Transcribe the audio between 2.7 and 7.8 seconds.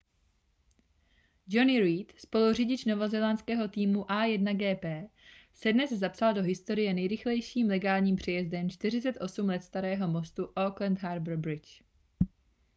novozélandského týmu a1gp se dnes zapsal do historie nejrychlejším